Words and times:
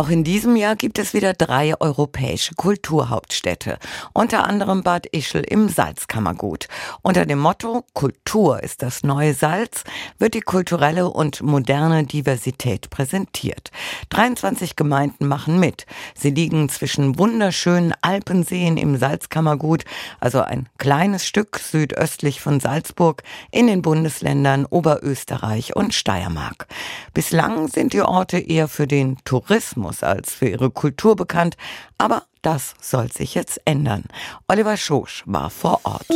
Auch 0.00 0.08
in 0.08 0.24
diesem 0.24 0.56
Jahr 0.56 0.76
gibt 0.76 0.98
es 0.98 1.12
wieder 1.12 1.34
drei 1.34 1.78
europäische 1.78 2.54
Kulturhauptstädte, 2.54 3.78
unter 4.14 4.46
anderem 4.46 4.82
Bad 4.82 5.04
Ischl 5.04 5.44
im 5.46 5.68
Salzkammergut. 5.68 6.68
Unter 7.02 7.26
dem 7.26 7.38
Motto 7.38 7.84
Kultur 7.92 8.62
ist 8.62 8.80
das 8.80 9.02
neue 9.02 9.34
Salz 9.34 9.84
wird 10.18 10.32
die 10.32 10.40
kulturelle 10.40 11.10
und 11.10 11.42
moderne 11.42 12.04
Diversität 12.04 12.88
präsentiert. 12.88 13.70
23 14.08 14.74
Gemeinden 14.74 15.26
machen 15.26 15.60
mit. 15.60 15.84
Sie 16.14 16.30
liegen 16.30 16.70
zwischen 16.70 17.18
wunderschönen 17.18 17.92
Alpenseen 18.00 18.78
im 18.78 18.96
Salzkammergut, 18.96 19.84
also 20.18 20.40
ein 20.40 20.66
kleines 20.78 21.26
Stück 21.26 21.58
südöstlich 21.58 22.40
von 22.40 22.58
Salzburg 22.58 23.22
in 23.50 23.66
den 23.66 23.82
Bundesländern 23.82 24.64
Oberösterreich 24.64 25.76
und 25.76 25.92
Steiermark. 25.92 26.68
Bislang 27.12 27.68
sind 27.68 27.92
die 27.92 28.00
Orte 28.00 28.38
eher 28.38 28.66
für 28.66 28.86
den 28.86 29.18
Tourismus 29.26 29.89
Tourismus 29.90 30.02
als 30.02 30.32
für 30.32 30.48
ihre 30.48 30.70
Kultur 30.70 31.16
bekannt, 31.16 31.56
aber 31.98 32.24
das 32.42 32.74
soll 32.80 33.10
sich 33.10 33.34
jetzt 33.34 33.60
ändern. 33.64 34.04
Oliver 34.48 34.76
Schosch 34.76 35.22
war 35.26 35.50
vor 35.50 35.80
Ort. 35.84 36.06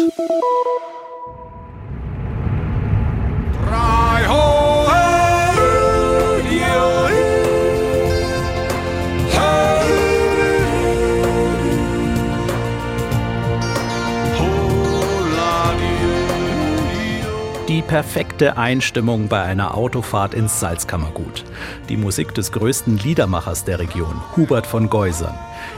Perfekte 17.87 18.56
Einstimmung 18.56 19.29
bei 19.29 19.43
einer 19.43 19.77
Autofahrt 19.77 20.34
ins 20.34 20.59
Salzkammergut. 20.61 21.45
Die 21.88 21.97
Musik 21.97 22.34
des 22.34 22.52
größten 22.52 22.98
Liedermachers 22.98 23.65
der 23.65 23.79
Region, 23.79 24.20
Hubert 24.36 24.67
von 24.67 24.91
Geusern. 24.91 25.34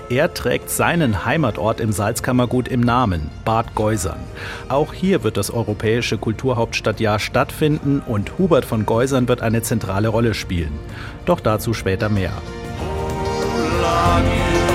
Er 0.08 0.32
trägt 0.32 0.70
seinen 0.70 1.24
Heimatort 1.24 1.80
im 1.80 1.92
Salzkammergut 1.92 2.68
im 2.68 2.80
Namen, 2.80 3.30
Bad 3.44 3.74
Geusern. 3.74 4.20
Auch 4.68 4.92
hier 4.92 5.24
wird 5.24 5.36
das 5.36 5.50
Europäische 5.50 6.18
Kulturhauptstadtjahr 6.18 7.18
stattfinden 7.18 8.00
und 8.06 8.38
Hubert 8.38 8.64
von 8.64 8.86
Geusern 8.86 9.28
wird 9.28 9.42
eine 9.42 9.62
zentrale 9.62 10.08
Rolle 10.08 10.34
spielen. 10.34 10.78
Doch 11.24 11.40
dazu 11.40 11.74
später 11.74 12.08
mehr. 12.08 12.32
Oh, 13.88 14.65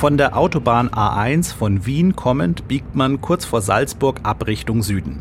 Von 0.00 0.16
der 0.16 0.34
Autobahn 0.34 0.88
A1 0.88 1.54
von 1.54 1.84
Wien 1.84 2.16
kommend 2.16 2.66
biegt 2.66 2.94
man 2.94 3.20
kurz 3.20 3.44
vor 3.44 3.60
Salzburg 3.60 4.20
ab 4.22 4.46
Richtung 4.46 4.82
Süden. 4.82 5.20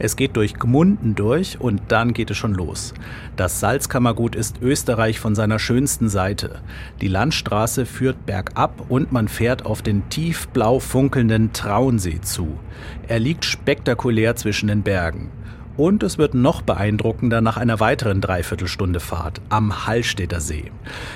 Es 0.00 0.16
geht 0.16 0.34
durch 0.34 0.54
Gmunden 0.54 1.14
durch 1.14 1.60
und 1.60 1.80
dann 1.86 2.12
geht 2.12 2.32
es 2.32 2.36
schon 2.36 2.52
los. 2.52 2.92
Das 3.36 3.60
Salzkammergut 3.60 4.34
ist 4.34 4.60
Österreich 4.60 5.20
von 5.20 5.36
seiner 5.36 5.60
schönsten 5.60 6.08
Seite. 6.08 6.60
Die 7.00 7.06
Landstraße 7.06 7.86
führt 7.86 8.26
bergab 8.26 8.86
und 8.88 9.12
man 9.12 9.28
fährt 9.28 9.64
auf 9.64 9.80
den 9.80 10.08
tiefblau 10.08 10.80
funkelnden 10.80 11.52
Traunsee 11.52 12.20
zu. 12.20 12.58
Er 13.06 13.20
liegt 13.20 13.44
spektakulär 13.44 14.34
zwischen 14.34 14.66
den 14.66 14.82
Bergen. 14.82 15.30
Und 15.76 16.02
es 16.02 16.16
wird 16.16 16.34
noch 16.34 16.62
beeindruckender 16.62 17.40
nach 17.40 17.56
einer 17.56 17.80
weiteren 17.80 18.20
Dreiviertelstunde 18.20 19.00
Fahrt 19.00 19.40
am 19.48 19.86
Hallstätter 19.86 20.40
See. 20.40 20.70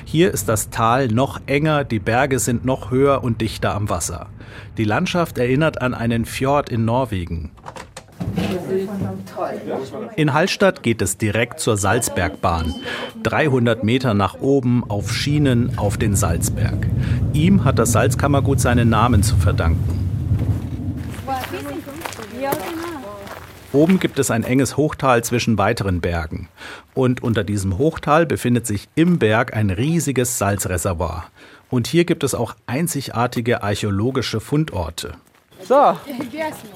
Hier 0.04 0.32
ist 0.32 0.48
das 0.48 0.70
Tal 0.70 1.08
noch 1.08 1.40
enger, 1.46 1.84
die 1.84 1.98
Berge 1.98 2.38
sind 2.38 2.64
noch 2.64 2.90
höher 2.90 3.24
und 3.24 3.40
dichter 3.40 3.74
am 3.74 3.88
Wasser. 3.88 4.26
Die 4.76 4.84
Landschaft 4.84 5.38
erinnert 5.38 5.80
an 5.80 5.94
einen 5.94 6.24
Fjord 6.24 6.68
in 6.68 6.84
Norwegen. 6.84 7.50
In 10.16 10.34
Hallstatt 10.34 10.82
geht 10.82 11.02
es 11.02 11.16
direkt 11.16 11.60
zur 11.60 11.76
Salzbergbahn. 11.76 12.74
300 13.22 13.82
Meter 13.82 14.14
nach 14.14 14.40
oben 14.40 14.84
auf 14.88 15.12
Schienen 15.12 15.78
auf 15.78 15.96
den 15.96 16.14
Salzberg. 16.14 16.86
Ihm 17.32 17.64
hat 17.64 17.78
das 17.78 17.92
Salzkammergut 17.92 18.60
seinen 18.60 18.90
Namen 18.90 19.22
zu 19.22 19.36
verdanken. 19.36 20.09
Oben 23.72 24.00
gibt 24.00 24.18
es 24.18 24.32
ein 24.32 24.42
enges 24.42 24.76
Hochtal 24.76 25.22
zwischen 25.22 25.56
weiteren 25.56 26.00
Bergen. 26.00 26.48
Und 26.92 27.22
unter 27.22 27.44
diesem 27.44 27.78
Hochtal 27.78 28.26
befindet 28.26 28.66
sich 28.66 28.88
im 28.96 29.18
Berg 29.18 29.54
ein 29.54 29.70
riesiges 29.70 30.38
Salzreservoir. 30.38 31.26
Und 31.70 31.86
hier 31.86 32.04
gibt 32.04 32.24
es 32.24 32.34
auch 32.34 32.56
einzigartige 32.66 33.62
archäologische 33.62 34.40
Fundorte. 34.40 35.14
So, 35.68 35.96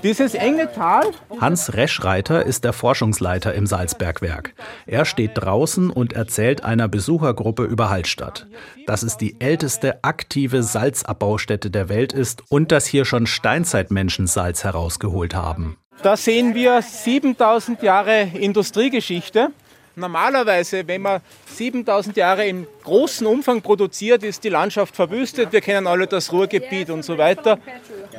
dieses 0.02 0.34
enge 0.34 0.70
Tal. 0.72 1.10
Hans 1.40 1.72
Reschreiter 1.72 2.44
ist 2.44 2.64
der 2.64 2.72
Forschungsleiter 2.72 3.54
im 3.54 3.66
Salzbergwerk. 3.66 4.54
Er 4.86 5.04
steht 5.04 5.32
draußen 5.34 5.90
und 5.90 6.12
erzählt 6.12 6.64
einer 6.64 6.86
Besuchergruppe 6.86 7.64
über 7.64 7.88
Hallstatt, 7.88 8.46
dass 8.86 9.02
es 9.02 9.16
die 9.16 9.40
älteste 9.40 10.04
aktive 10.04 10.62
Salzabbaustätte 10.62 11.70
der 11.70 11.88
Welt 11.88 12.12
ist 12.12 12.42
und 12.50 12.72
dass 12.72 12.86
hier 12.86 13.04
schon 13.04 13.26
Steinzeitmenschen 13.26 14.26
Salz 14.26 14.64
herausgeholt 14.64 15.34
haben. 15.34 15.78
Da 16.02 16.16
sehen 16.16 16.54
wir 16.54 16.82
7000 16.82 17.82
Jahre 17.82 18.22
Industriegeschichte. 18.34 19.50
Normalerweise, 19.96 20.86
wenn 20.88 21.02
man 21.02 21.20
7000 21.46 22.16
Jahre 22.16 22.46
in 22.46 22.66
großem 22.82 23.26
Umfang 23.26 23.62
produziert, 23.62 24.24
ist 24.24 24.42
die 24.42 24.48
Landschaft 24.48 24.96
verwüstet. 24.96 25.52
Wir 25.52 25.60
kennen 25.60 25.86
alle 25.86 26.06
das 26.06 26.32
Ruhrgebiet 26.32 26.90
und 26.90 27.04
so 27.04 27.16
weiter. 27.16 27.58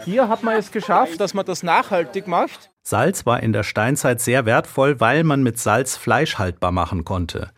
Hier 0.05 0.29
hat 0.29 0.41
man 0.41 0.55
es 0.55 0.71
geschafft, 0.71 1.19
dass 1.19 1.33
man 1.33 1.45
das 1.45 1.63
nachhaltig 1.63 2.27
macht. 2.27 2.69
Salz 2.81 3.25
war 3.25 3.41
in 3.41 3.51
der 3.51 3.63
Steinzeit 3.63 4.21
sehr 4.21 4.45
wertvoll, 4.45 4.99
weil 4.99 5.23
man 5.23 5.41
mit 5.41 5.57
Salz 5.57 5.97
Fleisch 5.97 6.37
haltbar 6.37 6.71
machen 6.71 7.03
konnte. 7.03 7.49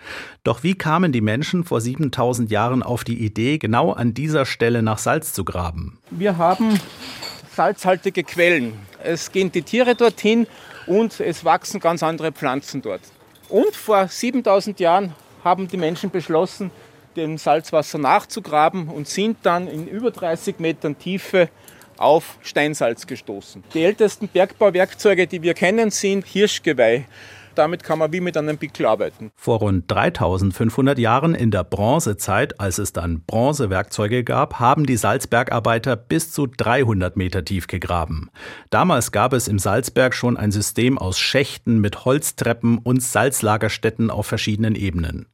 Doch 0.43 0.63
wie 0.63 0.73
kamen 0.73 1.11
die 1.11 1.21
Menschen 1.21 1.65
vor 1.65 1.81
7000 1.81 2.49
Jahren 2.49 2.81
auf 2.81 3.03
die 3.03 3.23
Idee, 3.23 3.57
genau 3.57 3.91
an 3.91 4.13
dieser 4.13 4.45
Stelle 4.45 4.81
nach 4.81 4.99
Salz 4.99 5.33
zu 5.33 5.43
graben? 5.43 5.99
Wir 6.11 6.37
haben 6.37 6.79
salzhaltige 7.53 8.23
Quellen. 8.23 8.73
Es 9.03 9.31
gehen 9.31 9.51
die 9.51 9.61
Tiere 9.61 9.95
dorthin 9.95 10.47
und 10.85 11.19
es 11.19 11.45
wachsen 11.45 11.79
ganz 11.79 12.03
andere 12.03 12.31
Pflanzen 12.31 12.81
dort. 12.81 13.01
Und 13.49 13.75
vor 13.75 14.07
7000 14.07 14.79
Jahren 14.79 15.13
haben 15.43 15.67
die 15.67 15.77
Menschen 15.77 16.09
beschlossen, 16.09 16.71
dem 17.15 17.37
Salzwasser 17.37 17.97
nachzugraben 17.97 18.89
und 18.89 19.07
sind 19.07 19.37
dann 19.43 19.67
in 19.67 19.87
über 19.87 20.11
30 20.11 20.59
Metern 20.59 20.97
Tiefe 20.97 21.49
auf 21.97 22.37
Steinsalz 22.43 23.07
gestoßen. 23.07 23.63
Die 23.73 23.83
ältesten 23.83 24.27
Bergbauwerkzeuge, 24.27 25.25
die 25.27 25.41
wir 25.41 25.53
kennen, 25.53 25.89
sind 25.89 26.25
Hirschgeweih 26.25 27.05
damit 27.57 27.83
kann 27.83 27.99
man 27.99 28.13
wie 28.13 28.21
mit 28.21 28.37
einem 28.37 28.57
Pickel 28.57 28.85
arbeiten. 28.85 29.31
Vor 29.35 29.59
rund 29.59 29.89
3500 29.91 30.99
Jahren 30.99 31.35
in 31.35 31.51
der 31.51 31.63
Bronzezeit, 31.63 32.59
als 32.59 32.77
es 32.77 32.93
dann 32.93 33.21
Bronzewerkzeuge 33.25 34.23
gab, 34.23 34.59
haben 34.59 34.85
die 34.85 34.97
Salzbergarbeiter 34.97 35.95
bis 35.95 36.31
zu 36.31 36.47
300 36.47 37.17
Meter 37.17 37.43
tief 37.43 37.67
gegraben. 37.67 38.29
Damals 38.69 39.11
gab 39.11 39.33
es 39.33 39.47
im 39.47 39.59
Salzberg 39.59 40.13
schon 40.13 40.37
ein 40.37 40.51
System 40.51 40.97
aus 40.97 41.19
Schächten 41.19 41.79
mit 41.79 42.05
Holztreppen 42.05 42.77
und 42.77 43.01
Salzlagerstätten 43.01 44.09
auf 44.09 44.27
verschiedenen 44.27 44.75
Ebenen. 44.75 45.27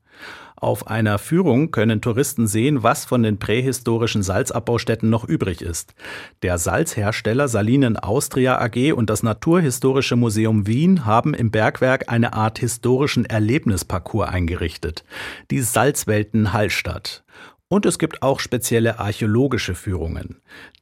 Auf 0.64 0.88
einer 0.88 1.20
Führung 1.20 1.72
können 1.72 2.00
Touristen 2.00 2.48
sehen, 2.48 2.84
was 2.84 3.04
von 3.04 3.22
den 3.22 3.38
prähistorischen 3.38 4.24
Salzabbaustätten 4.24 5.10
noch 5.10 5.26
übrig 5.26 5.62
ist. 5.62 5.94
Der 6.42 6.58
Salzhersteller 6.58 7.50
Salinen 7.50 7.98
Austria 7.98 8.62
AG 8.62 8.94
und 8.94 9.10
das 9.10 9.24
Naturhistorische 9.24 10.16
Museum 10.16 10.66
Wien 10.66 11.06
haben 11.06 11.34
im 11.34 11.52
Bergwerk 11.52 12.10
eine 12.10 12.32
Art 12.32 12.60
historischen 12.60 13.26
Erlebnisparcours 13.26 14.30
eingerichtet. 14.30 15.04
Die 15.52 15.60
Salzwelten 15.60 16.54
Hallstatt. 16.54 17.26
Und 17.74 17.88
es 17.88 17.98
gibt 17.98 18.22
auch 18.22 18.40
spezielle 18.40 19.00
archäologische 19.00 19.74
Führungen. 19.74 20.36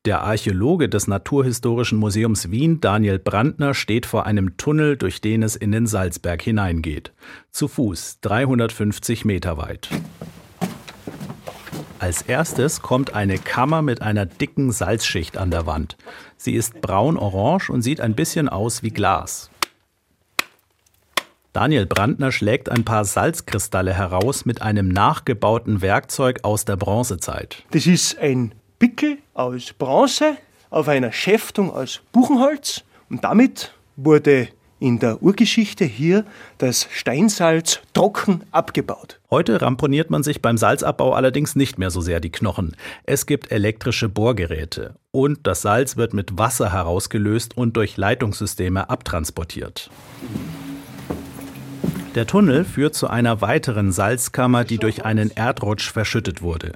Der 0.04 0.24
Archäologe 0.24 0.90
des 0.90 1.08
Naturhistorischen 1.08 1.98
Museums 1.98 2.52
Wien, 2.52 2.82
Daniel 2.82 3.18
Brandner, 3.18 3.74
steht 3.74 4.06
vor 4.06 4.26
einem 4.26 4.58
Tunnel, 4.58 4.98
durch 4.98 5.22
den 5.22 5.42
es 5.42 5.56
in 5.56 5.72
den 5.72 5.88
Salzberg 5.88 6.42
hineingeht. 6.42 7.14
Zu 7.50 7.70
Fuß, 7.70 8.20
350 8.20 9.24
Meter 9.24 9.58
weit. 9.58 9.88
Als 12.00 12.24
erstes 12.24 12.82
kommt 12.82 13.14
eine 13.14 13.38
Kammer 13.38 13.82
mit 13.82 14.02
einer 14.02 14.26
dicken 14.26 14.74
Salzschicht 14.74 15.38
an 15.38 15.50
der 15.50 15.66
Wand. 15.66 15.96
Sie 16.36 16.56
ist 16.56 16.82
braun-orange 16.82 17.70
und 17.70 17.84
sieht 17.84 18.02
ein 18.02 18.16
bisschen 18.16 18.50
aus 18.50 18.84
wie 18.84 18.90
Glas. 18.90 19.51
Daniel 21.54 21.86
Brandner 21.86 22.32
schlägt 22.32 22.70
ein 22.70 22.86
paar 22.86 23.04
Salzkristalle 23.04 23.94
heraus 23.94 24.46
mit 24.46 24.62
einem 24.62 24.88
nachgebauten 24.88 25.82
Werkzeug 25.82 26.40
aus 26.44 26.64
der 26.64 26.78
Bronzezeit. 26.78 27.64
Das 27.72 27.88
ist 27.88 28.18
ein 28.20 28.54
Pickel 28.80 29.18
aus 29.34 29.74
Bronze 29.78 30.38
auf 30.70 30.88
einer 30.88 31.12
Schäftung 31.12 31.70
aus 31.70 32.02
Buchenholz 32.14 32.84
und 33.10 33.26
damit 33.26 33.74
wurde 33.98 34.48
in 34.80 35.00
der 35.00 35.22
Urgeschichte 35.22 35.84
hier 35.84 36.26
das 36.58 36.88
Steinsalz 36.90 37.82
trocken 37.94 38.44
abgebaut. 38.52 39.20
Heute 39.30 39.62
ramponiert 39.62 40.10
man 40.10 40.24
sich 40.24 40.42
beim 40.42 40.58
Salzabbau 40.58 41.14
allerdings 41.14 41.58
nicht 41.58 41.78
mehr 41.78 41.92
so 41.92 42.00
sehr 42.00 42.22
die 42.22 42.32
Knochen. 42.32 42.78
Es 43.04 43.26
gibt 43.26 43.52
elektrische 43.52 44.08
Bohrgeräte 44.08 44.96
und 45.12 45.46
das 45.46 45.62
Salz 45.62 45.98
wird 45.98 46.14
mit 46.14 46.38
Wasser 46.38 46.72
herausgelöst 46.72 47.58
und 47.58 47.76
durch 47.76 47.98
Leitungssysteme 47.98 48.90
abtransportiert. 48.90 49.92
Der 52.16 52.28
Tunnel 52.28 52.66
führt 52.66 52.94
zu 52.94 53.08
einer 53.08 53.40
weiteren 53.40 53.94
Salzkammer, 53.94 54.66
die 54.66 54.80
durch 54.80 55.06
einen 55.06 55.32
Erdrutsch 55.32 55.90
verschüttet 55.90 56.42
wurde. 56.42 56.74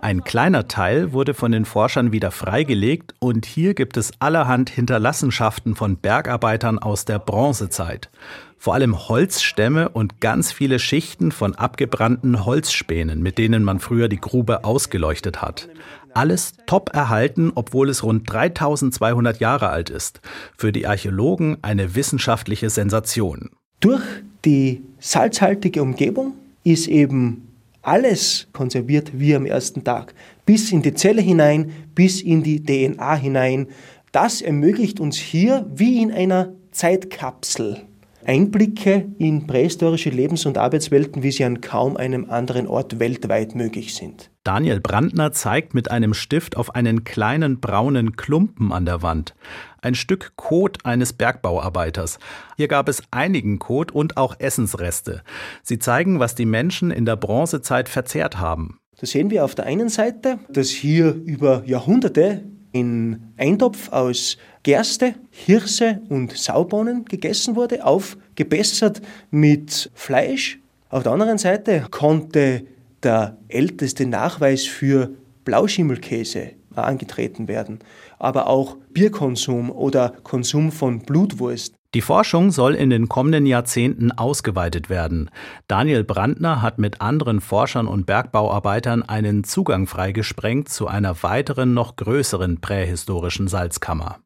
Ein 0.00 0.24
kleiner 0.24 0.66
Teil 0.66 1.12
wurde 1.12 1.34
von 1.34 1.52
den 1.52 1.66
Forschern 1.66 2.10
wieder 2.10 2.30
freigelegt 2.30 3.14
und 3.18 3.44
hier 3.44 3.74
gibt 3.74 3.98
es 3.98 4.12
allerhand 4.18 4.70
Hinterlassenschaften 4.70 5.74
von 5.74 5.98
Bergarbeitern 5.98 6.78
aus 6.78 7.04
der 7.04 7.18
Bronzezeit. 7.18 8.08
Vor 8.56 8.72
allem 8.72 8.98
Holzstämme 9.10 9.90
und 9.90 10.22
ganz 10.22 10.52
viele 10.52 10.78
Schichten 10.78 11.32
von 11.32 11.54
abgebrannten 11.54 12.46
Holzspänen, 12.46 13.22
mit 13.22 13.36
denen 13.36 13.64
man 13.64 13.80
früher 13.80 14.08
die 14.08 14.20
Grube 14.20 14.64
ausgeleuchtet 14.64 15.42
hat. 15.42 15.68
Alles 16.14 16.54
top 16.66 16.94
erhalten, 16.94 17.52
obwohl 17.54 17.90
es 17.90 18.02
rund 18.02 18.32
3200 18.32 19.38
Jahre 19.38 19.68
alt 19.68 19.90
ist. 19.90 20.22
Für 20.56 20.72
die 20.72 20.86
Archäologen 20.86 21.58
eine 21.60 21.94
wissenschaftliche 21.94 22.70
Sensation. 22.70 23.50
Durch 23.80 24.02
die 24.48 24.82
salzhaltige 24.98 25.82
Umgebung 25.82 26.32
ist 26.64 26.88
eben 26.88 27.48
alles 27.82 28.48
konserviert 28.54 29.10
wie 29.12 29.34
am 29.34 29.44
ersten 29.44 29.84
Tag, 29.84 30.14
bis 30.46 30.72
in 30.72 30.80
die 30.80 30.94
Zelle 30.94 31.20
hinein, 31.20 31.70
bis 31.94 32.22
in 32.22 32.42
die 32.42 32.62
DNA 32.62 33.14
hinein. 33.16 33.66
Das 34.10 34.40
ermöglicht 34.40 35.00
uns 35.00 35.18
hier 35.18 35.66
wie 35.74 36.00
in 36.00 36.10
einer 36.12 36.54
Zeitkapsel 36.72 37.82
Einblicke 38.28 39.06
in 39.16 39.46
prähistorische 39.46 40.10
Lebens- 40.10 40.44
und 40.44 40.58
Arbeitswelten, 40.58 41.22
wie 41.22 41.32
sie 41.32 41.44
an 41.44 41.62
kaum 41.62 41.96
einem 41.96 42.28
anderen 42.28 42.66
Ort 42.66 42.98
weltweit 42.98 43.54
möglich 43.54 43.94
sind. 43.94 44.30
Daniel 44.44 44.80
Brandner 44.80 45.32
zeigt 45.32 45.72
mit 45.72 45.90
einem 45.90 46.12
Stift 46.12 46.58
auf 46.58 46.74
einen 46.74 47.04
kleinen 47.04 47.58
braunen 47.58 48.16
Klumpen 48.16 48.70
an 48.70 48.84
der 48.84 49.00
Wand. 49.00 49.34
Ein 49.80 49.94
Stück 49.94 50.32
Kot 50.36 50.84
eines 50.84 51.14
Bergbauarbeiters. 51.14 52.18
Hier 52.58 52.68
gab 52.68 52.90
es 52.90 53.02
einigen 53.10 53.58
Kot 53.58 53.92
und 53.92 54.18
auch 54.18 54.36
Essensreste. 54.38 55.22
Sie 55.62 55.78
zeigen, 55.78 56.20
was 56.20 56.34
die 56.34 56.46
Menschen 56.46 56.90
in 56.90 57.06
der 57.06 57.16
Bronzezeit 57.16 57.88
verzehrt 57.88 58.38
haben. 58.38 58.78
Da 59.00 59.06
sehen 59.06 59.30
wir 59.30 59.42
auf 59.42 59.54
der 59.54 59.64
einen 59.64 59.88
Seite, 59.88 60.38
dass 60.50 60.68
hier 60.68 61.14
über 61.14 61.62
Jahrhunderte 61.64 62.44
in 62.78 63.32
Eintopf 63.36 63.90
aus 63.92 64.36
Gerste, 64.62 65.14
Hirse 65.30 66.00
und 66.08 66.36
Saubohnen 66.36 67.04
gegessen 67.04 67.56
wurde, 67.56 67.84
aufgebessert 67.84 69.00
mit 69.30 69.90
Fleisch. 69.94 70.58
Auf 70.90 71.02
der 71.02 71.12
anderen 71.12 71.38
Seite 71.38 71.86
konnte 71.90 72.64
der 73.02 73.36
älteste 73.48 74.06
Nachweis 74.06 74.64
für 74.64 75.10
Blauschimmelkäse 75.44 76.52
angetreten 76.74 77.48
werden, 77.48 77.80
aber 78.18 78.46
auch 78.46 78.76
Bierkonsum 78.92 79.70
oder 79.70 80.14
Konsum 80.22 80.70
von 80.72 81.00
Blutwurst. 81.00 81.74
Die 81.94 82.02
Forschung 82.02 82.50
soll 82.50 82.74
in 82.74 82.90
den 82.90 83.08
kommenden 83.08 83.46
Jahrzehnten 83.46 84.12
ausgeweitet 84.12 84.90
werden. 84.90 85.30
Daniel 85.68 86.04
Brandner 86.04 86.60
hat 86.60 86.78
mit 86.78 87.00
anderen 87.00 87.40
Forschern 87.40 87.86
und 87.86 88.04
Bergbauarbeitern 88.04 89.02
einen 89.04 89.42
Zugang 89.42 89.86
freigesprengt 89.86 90.68
zu 90.68 90.86
einer 90.86 91.22
weiteren, 91.22 91.72
noch 91.72 91.96
größeren 91.96 92.60
prähistorischen 92.60 93.48
Salzkammer. 93.48 94.18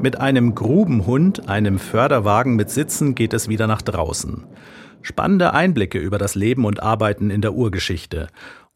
Mit 0.00 0.20
einem 0.20 0.56
Grubenhund, 0.56 1.48
einem 1.48 1.78
Förderwagen 1.78 2.56
mit 2.56 2.70
Sitzen 2.70 3.14
geht 3.14 3.32
es 3.32 3.48
wieder 3.48 3.68
nach 3.68 3.82
draußen. 3.82 4.44
Spannende 5.02 5.54
Einblicke 5.54 6.00
über 6.00 6.18
das 6.18 6.34
Leben 6.34 6.64
und 6.64 6.82
Arbeiten 6.82 7.30
in 7.30 7.42
der 7.42 7.54
Urgeschichte. 7.54 8.26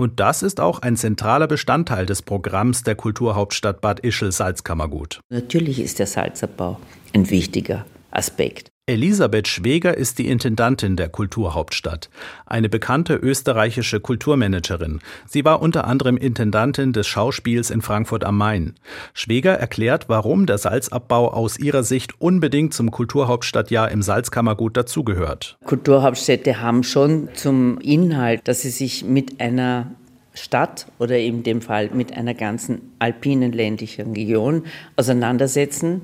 Und 0.01 0.19
das 0.19 0.43
ist 0.43 0.61
auch 0.61 0.79
ein 0.79 0.97
zentraler 0.97 1.47
Bestandteil 1.47 2.07
des 2.07 2.23
Programms 2.23 2.83
der 2.85 2.95
Kulturhauptstadt 2.95 3.83
Bad 3.83 4.01
Ischl 4.01 4.33
Salzkammergut. 4.33 5.21
Natürlich 5.29 5.79
ist 5.79 5.99
der 5.99 6.07
Salzabbau 6.07 6.81
ein 7.13 7.29
wichtiger 7.29 7.85
Aspekt. 8.11 8.70
Elisabeth 8.91 9.47
Schweger 9.47 9.97
ist 9.97 10.19
die 10.19 10.27
Intendantin 10.27 10.97
der 10.97 11.09
Kulturhauptstadt, 11.09 12.11
eine 12.45 12.69
bekannte 12.69 13.15
österreichische 13.15 14.01
Kulturmanagerin. 14.01 14.99
Sie 15.29 15.45
war 15.45 15.63
unter 15.63 15.87
anderem 15.87 16.17
Intendantin 16.17 16.93
des 16.93 17.07
Schauspiels 17.07 17.71
in 17.71 17.83
Frankfurt 17.83 18.25
am 18.25 18.37
Main. 18.37 18.75
Schweger 19.15 19.53
erklärt, 19.53 20.09
warum 20.09 20.45
der 20.45 20.59
Salzabbau 20.59 21.33
aus 21.33 21.57
ihrer 21.57 21.85
Sicht 21.85 22.21
unbedingt 22.21 22.75
zum 22.75 22.91
Kulturhauptstadtjahr 22.91 23.93
im 23.93 24.03
Salzkammergut 24.03 24.77
dazugehört. 24.77 25.57
Kulturhauptstädte 25.65 26.61
haben 26.61 26.83
schon 26.83 27.29
zum 27.35 27.79
Inhalt, 27.79 28.41
dass 28.49 28.63
sie 28.63 28.71
sich 28.71 29.05
mit 29.05 29.41
einer 29.41 29.93
Stadt 30.35 30.89
oder 30.99 31.17
in 31.17 31.45
dem 31.45 31.63
Fall 31.63 31.91
mit 31.95 32.17
einer 32.17 32.35
ganzen 32.35 32.91
alpinen 32.99 33.53
ländlichen 33.53 34.15
Region 34.15 34.65
auseinandersetzen, 34.97 36.01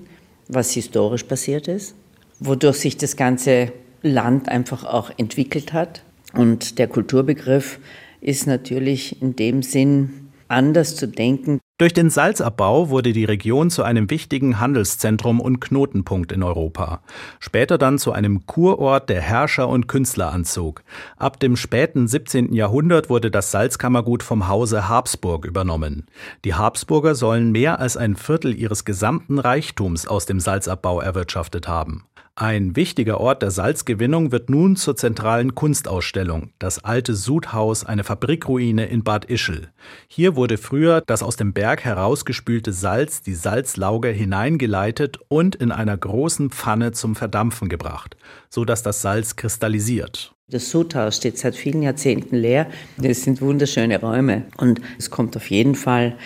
was 0.47 0.71
historisch 0.71 1.25
passiert 1.25 1.67
ist 1.67 1.97
wodurch 2.41 2.77
sich 2.77 2.97
das 2.97 3.17
ganze 3.17 3.73
Land 4.03 4.49
einfach 4.49 4.85
auch 4.85 5.11
entwickelt 5.17 5.73
hat. 5.73 6.03
Und 6.33 6.79
der 6.79 6.89
Kulturbegriff 6.89 7.79
ist 8.21 8.47
natürlich 8.47 9.23
in 9.23 9.37
dem 9.37 9.63
Sinn 9.63 10.27
anders 10.49 10.97
zu 10.97 11.09
denken. 11.09 11.61
Durch 11.79 11.93
den 11.93 12.09
Salzabbau 12.09 12.89
wurde 12.89 13.13
die 13.13 13.27
Region 13.27 13.69
zu 13.69 13.83
einem 13.83 14.09
wichtigen 14.09 14.61
Handelszentrum 14.61 15.41
und 15.41 15.61
Knotenpunkt 15.61 16.33
in 16.33 16.43
Europa. 16.43 17.03
Später 17.39 17.77
dann 17.77 17.99
zu 17.99 18.13
einem 18.13 18.47
Kurort, 18.47 19.11
der 19.11 19.21
Herrscher 19.21 19.69
und 19.69 19.87
Künstler 19.87 20.33
anzog. 20.33 20.83
Ab 21.19 21.39
dem 21.39 21.55
späten 21.55 22.09
17. 22.09 22.55
Jahrhundert 22.55 23.11
wurde 23.11 23.31
das 23.31 23.51
Salzkammergut 23.51 24.23
vom 24.23 24.49
Hause 24.49 24.89
Habsburg 24.89 25.45
übernommen. 25.45 26.07
Die 26.47 26.55
Habsburger 26.55 27.15
sollen 27.15 27.53
mehr 27.53 27.79
als 27.79 27.99
ein 27.99 28.17
Viertel 28.17 28.59
ihres 28.59 28.87
gesamten 28.87 29.39
Reichtums 29.39 30.07
aus 30.07 30.25
dem 30.25 30.41
Salzabbau 30.41 31.01
erwirtschaftet 31.03 31.69
haben. 31.69 32.05
Ein 32.39 32.77
wichtiger 32.77 33.19
Ort 33.19 33.41
der 33.41 33.51
Salzgewinnung 33.51 34.31
wird 34.31 34.51
nun 34.51 34.77
zur 34.77 34.95
zentralen 34.95 35.55
Kunstausstellung, 35.55 36.51
das 36.59 36.85
alte 36.85 37.15
Sudhaus, 37.15 37.83
eine 37.83 38.05
Fabrikruine 38.05 38.85
in 38.85 39.03
Bad 39.03 39.25
Ischl. 39.25 39.69
Hier 40.07 40.37
wurde 40.37 40.59
früher 40.59 41.03
das 41.07 41.23
aus 41.23 41.37
dem 41.37 41.55
Berg 41.55 41.83
herausgespülte 41.83 42.75
Salz, 42.75 43.23
die 43.23 43.33
Salzlauge, 43.33 44.09
hineingeleitet 44.09 45.19
und 45.29 45.55
in 45.55 45.73
einer 45.73 45.97
großen 45.97 46.51
Pfanne 46.51 46.93
zum 46.93 47.17
Verdampfen 47.17 47.71
gebracht, 47.71 48.19
so 48.51 48.67
dass 48.67 48.83
das 48.83 49.01
Salz 49.01 49.37
kristallisiert. 49.37 50.35
Das 50.51 50.69
Sudhaus 50.69 51.17
steht 51.17 51.39
seit 51.39 51.57
vielen 51.57 51.81
Jahrzehnten 51.81 52.37
leer. 52.37 52.67
Es 53.03 53.25
sind 53.25 53.41
wunderschöne 53.41 53.99
Räume 53.99 54.43
und 54.59 54.83
es 54.99 55.09
kommt 55.09 55.39
auf 55.39 55.51
jeden 55.51 55.75
Fall 55.75 56.19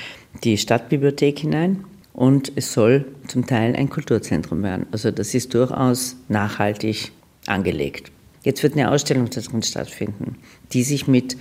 die 0.42 0.58
Stadtbibliothek 0.58 1.38
hinein 1.38 1.84
und 2.12 2.52
es 2.56 2.72
soll 2.72 3.06
zum 3.28 3.46
Teil 3.46 3.76
ein 3.76 3.90
Kulturzentrum 3.90 4.62
werden. 4.62 4.86
Also 4.92 5.10
das 5.10 5.34
ist 5.34 5.54
durchaus 5.54 6.16
nachhaltig 6.28 7.12
angelegt. 7.46 8.10
Jetzt 8.42 8.62
wird 8.62 8.74
eine 8.74 8.90
Ausstellung 8.90 9.28
darin 9.30 9.62
stattfinden, 9.62 10.36
die 10.72 10.82
sich 10.82 11.06
mit 11.06 11.36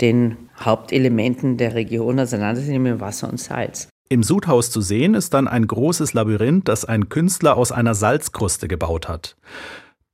den 0.00 0.36
Hauptelementen 0.60 1.56
der 1.56 1.74
Region 1.74 2.18
auseinandersetzt, 2.20 3.00
Wasser 3.00 3.28
und 3.28 3.40
Salz. 3.40 3.88
Im 4.08 4.22
Sudhaus 4.22 4.70
zu 4.70 4.80
sehen 4.80 5.14
ist 5.14 5.34
dann 5.34 5.48
ein 5.48 5.66
großes 5.66 6.12
Labyrinth, 6.12 6.68
das 6.68 6.84
ein 6.84 7.08
Künstler 7.08 7.56
aus 7.56 7.72
einer 7.72 7.94
Salzkruste 7.94 8.68
gebaut 8.68 9.08
hat. 9.08 9.36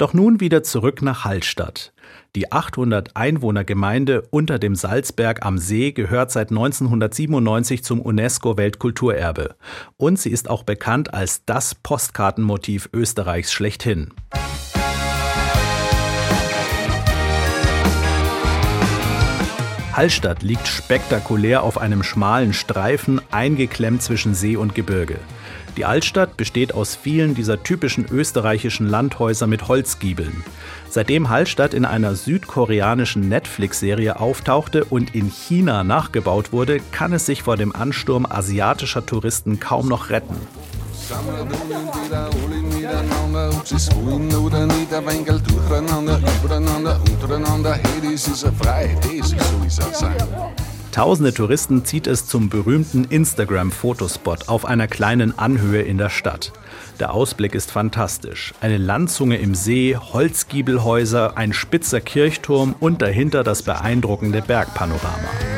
Doch 0.00 0.14
nun 0.14 0.40
wieder 0.40 0.62
zurück 0.62 1.02
nach 1.02 1.26
Hallstatt. 1.26 1.92
Die 2.34 2.52
800 2.52 3.16
Einwohnergemeinde 3.16 4.22
unter 4.30 4.58
dem 4.58 4.74
Salzberg 4.74 5.44
am 5.44 5.58
See 5.58 5.92
gehört 5.92 6.30
seit 6.30 6.48
1997 6.48 7.84
zum 7.84 8.00
UNESCO-Weltkulturerbe. 8.00 9.56
Und 9.98 10.18
sie 10.18 10.30
ist 10.30 10.48
auch 10.48 10.62
bekannt 10.62 11.12
als 11.12 11.44
das 11.44 11.74
Postkartenmotiv 11.74 12.88
Österreichs 12.94 13.52
schlechthin. 13.52 14.14
Hallstatt 19.92 20.42
liegt 20.42 20.66
spektakulär 20.66 21.62
auf 21.62 21.76
einem 21.76 22.02
schmalen 22.02 22.54
Streifen, 22.54 23.20
eingeklemmt 23.30 24.00
zwischen 24.00 24.32
See 24.32 24.56
und 24.56 24.74
Gebirge. 24.74 25.18
Die 25.76 25.84
Altstadt 25.84 26.36
besteht 26.36 26.74
aus 26.74 26.96
vielen 26.96 27.34
dieser 27.34 27.62
typischen 27.62 28.06
österreichischen 28.10 28.88
Landhäuser 28.88 29.46
mit 29.46 29.68
Holzgiebeln. 29.68 30.44
Seitdem 30.88 31.28
Hallstatt 31.28 31.72
in 31.72 31.84
einer 31.84 32.16
südkoreanischen 32.16 33.28
Netflix-Serie 33.28 34.18
auftauchte 34.18 34.84
und 34.84 35.14
in 35.14 35.30
China 35.30 35.84
nachgebaut 35.84 36.52
wurde, 36.52 36.80
kann 36.90 37.12
es 37.12 37.26
sich 37.26 37.44
vor 37.44 37.56
dem 37.56 37.74
Ansturm 37.74 38.26
asiatischer 38.26 39.06
Touristen 39.06 39.60
kaum 39.60 39.88
noch 39.88 40.10
retten. 40.10 40.36
Tausende 50.92 51.32
Touristen 51.32 51.84
zieht 51.84 52.08
es 52.08 52.26
zum 52.26 52.48
berühmten 52.48 53.04
Instagram-Fotospot 53.04 54.48
auf 54.48 54.64
einer 54.64 54.88
kleinen 54.88 55.38
Anhöhe 55.38 55.82
in 55.82 55.98
der 55.98 56.10
Stadt. 56.10 56.52
Der 56.98 57.14
Ausblick 57.14 57.54
ist 57.54 57.70
fantastisch. 57.70 58.52
Eine 58.60 58.76
Landzunge 58.76 59.36
im 59.36 59.54
See, 59.54 59.96
Holzgiebelhäuser, 59.96 61.36
ein 61.36 61.52
spitzer 61.52 62.00
Kirchturm 62.00 62.74
und 62.80 63.02
dahinter 63.02 63.44
das 63.44 63.62
beeindruckende 63.62 64.42
Bergpanorama. 64.42 65.49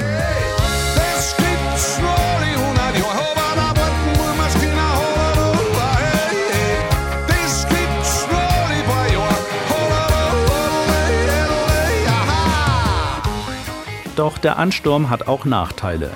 Der 14.45 14.59
Ansturm 14.59 15.11
hat 15.11 15.29
auch 15.29 15.45
Nachteile. 15.45 16.11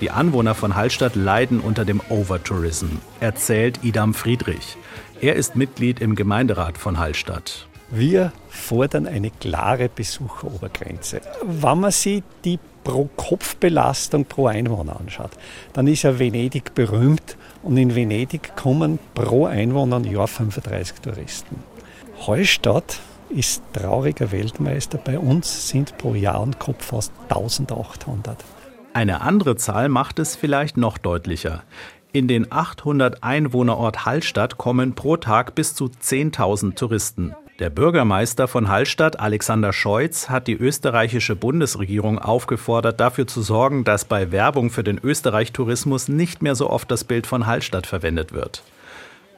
Die 0.00 0.10
Anwohner 0.10 0.54
von 0.54 0.76
Hallstatt 0.76 1.16
leiden 1.16 1.60
unter 1.60 1.84
dem 1.84 2.00
Overtourism, 2.08 2.98
erzählt 3.20 3.80
Idam 3.82 4.14
Friedrich. 4.14 4.76
Er 5.20 5.34
ist 5.34 5.56
Mitglied 5.56 6.00
im 6.00 6.14
Gemeinderat 6.14 6.78
von 6.78 6.98
Hallstatt. 6.98 7.66
Wir 7.90 8.32
fordern 8.48 9.06
eine 9.06 9.30
klare 9.30 9.88
Besucherobergrenze. 9.88 11.20
Wenn 11.42 11.80
man 11.80 11.90
sich 11.90 12.22
die 12.44 12.58
Pro-Kopf-Belastung 12.84 14.26
pro 14.26 14.46
Einwohner 14.46 15.00
anschaut, 15.00 15.32
dann 15.72 15.86
ist 15.86 16.02
ja 16.02 16.18
Venedig 16.18 16.74
berühmt 16.74 17.36
und 17.62 17.76
in 17.76 17.94
Venedig 17.94 18.54
kommen 18.56 18.98
pro 19.14 19.46
Einwohner 19.46 19.96
im 19.96 20.04
Jahr 20.04 20.28
35 20.28 21.00
Touristen. 21.00 21.62
Hallstatt 22.26 23.00
ist 23.30 23.62
trauriger 23.72 24.32
Weltmeister. 24.32 24.98
Bei 24.98 25.18
uns 25.18 25.68
sind 25.68 25.96
pro 25.98 26.14
Jahr 26.14 26.40
und 26.40 26.58
Kopf 26.58 26.86
fast 26.86 27.12
1800. 27.28 28.44
Eine 28.92 29.20
andere 29.20 29.56
Zahl 29.56 29.88
macht 29.88 30.18
es 30.18 30.36
vielleicht 30.36 30.76
noch 30.76 30.98
deutlicher. 30.98 31.62
In 32.12 32.26
den 32.26 32.50
800 32.50 33.22
Einwohnerort 33.22 34.06
Hallstatt 34.06 34.58
kommen 34.58 34.94
pro 34.94 35.16
Tag 35.16 35.54
bis 35.54 35.74
zu 35.74 35.86
10.000 35.86 36.74
Touristen. 36.74 37.34
Der 37.58 37.70
Bürgermeister 37.70 38.46
von 38.46 38.68
Hallstatt, 38.68 39.18
Alexander 39.18 39.72
Scheutz, 39.72 40.28
hat 40.28 40.46
die 40.46 40.54
österreichische 40.54 41.34
Bundesregierung 41.34 42.18
aufgefordert, 42.18 43.00
dafür 43.00 43.26
zu 43.26 43.42
sorgen, 43.42 43.82
dass 43.82 44.04
bei 44.04 44.30
Werbung 44.30 44.70
für 44.70 44.84
den 44.84 44.98
Österreich-Tourismus 45.02 46.08
nicht 46.08 46.40
mehr 46.40 46.54
so 46.54 46.70
oft 46.70 46.90
das 46.90 47.02
Bild 47.02 47.26
von 47.26 47.46
Hallstatt 47.46 47.86
verwendet 47.86 48.32
wird. 48.32 48.62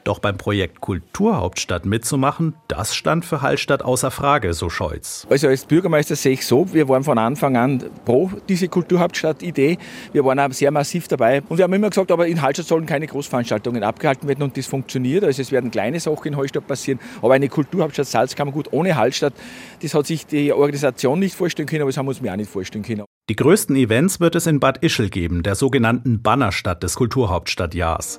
Doch 0.04 0.18
beim 0.18 0.38
Projekt 0.38 0.80
Kulturhauptstadt 0.80 1.84
mitzumachen, 1.84 2.54
das 2.68 2.94
stand 2.94 3.24
für 3.24 3.42
Hallstatt 3.42 3.82
außer 3.82 4.10
Frage, 4.10 4.54
so 4.54 4.70
Scholz. 4.70 5.26
Also 5.28 5.48
als 5.48 5.64
Bürgermeister 5.64 6.16
sehe 6.16 6.32
ich 6.32 6.46
so, 6.46 6.72
wir 6.72 6.88
waren 6.88 7.04
von 7.04 7.18
Anfang 7.18 7.56
an 7.56 7.84
pro 8.04 8.30
diese 8.48 8.68
Kulturhauptstadt-Idee. 8.68 9.78
Wir 10.12 10.24
waren 10.24 10.40
auch 10.40 10.52
sehr 10.52 10.70
massiv 10.70 11.08
dabei 11.08 11.42
und 11.48 11.58
wir 11.58 11.64
haben 11.64 11.72
immer 11.72 11.90
gesagt, 11.90 12.10
aber 12.10 12.26
in 12.26 12.40
Hallstatt 12.40 12.66
sollen 12.66 12.86
keine 12.86 13.06
Großveranstaltungen 13.06 13.82
abgehalten 13.82 14.26
werden 14.26 14.42
und 14.42 14.56
das 14.56 14.66
funktioniert. 14.66 15.24
Also 15.24 15.42
es 15.42 15.52
werden 15.52 15.70
kleine 15.70 16.00
Sachen 16.00 16.28
in 16.28 16.36
Hallstatt 16.36 16.66
passieren, 16.66 16.98
aber 17.20 17.34
eine 17.34 17.48
Kulturhauptstadt 17.48 18.06
Salzkammergut 18.06 18.72
ohne 18.72 18.96
Hallstatt, 18.96 19.34
das 19.82 19.94
hat 19.94 20.06
sich 20.06 20.26
die 20.26 20.52
Organisation 20.52 21.18
nicht 21.18 21.34
vorstellen 21.34 21.68
können, 21.68 21.82
aber 21.82 21.90
das 21.90 21.98
haben 21.98 22.06
wir 22.06 22.10
uns 22.10 22.20
mir 22.20 22.32
auch 22.32 22.36
nicht 22.36 22.50
vorstellen 22.50 22.84
können. 22.84 23.04
Die 23.28 23.36
größten 23.36 23.76
Events 23.76 24.18
wird 24.18 24.34
es 24.34 24.48
in 24.48 24.58
Bad 24.58 24.82
Ischl 24.82 25.08
geben, 25.08 25.44
der 25.44 25.54
sogenannten 25.54 26.20
Bannerstadt 26.20 26.82
des 26.82 26.96
Kulturhauptstadtjahrs. 26.96 28.18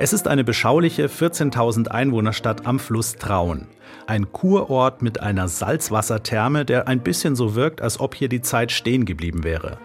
Es 0.00 0.12
ist 0.12 0.28
eine 0.28 0.44
beschauliche 0.44 1.08
14.000 1.08 1.88
Einwohnerstadt 1.88 2.66
am 2.66 2.78
Fluss 2.78 3.16
Traun. 3.16 3.66
Ein 4.08 4.32
Kurort 4.32 5.02
mit 5.02 5.20
einer 5.20 5.48
Salzwassertherme, 5.48 6.64
der 6.64 6.88
ein 6.88 7.00
bisschen 7.00 7.36
so 7.36 7.54
wirkt, 7.54 7.82
als 7.82 8.00
ob 8.00 8.14
hier 8.14 8.30
die 8.30 8.40
Zeit 8.40 8.72
stehen 8.72 9.04
geblieben 9.04 9.44
wäre. 9.44 9.76